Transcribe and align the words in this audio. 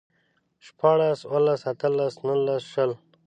شپاړلس، 0.65 1.19
اوولس، 1.31 1.61
اتلس، 1.71 2.13
نولس، 2.25 2.63
شل 2.73 2.91